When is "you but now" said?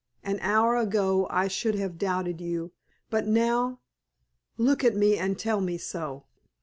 2.41-3.81